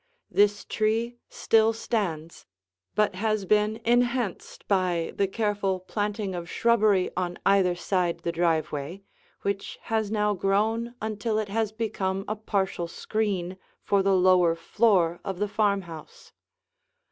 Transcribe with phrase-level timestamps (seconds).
[0.31, 2.47] This tree still stands
[2.95, 9.03] but has been enhanced by the careful planting of shrubbery on either side the driveway,
[9.43, 15.19] which has now grown until it has become a partial screen for the lower floor
[15.23, 16.31] of the farmhouse.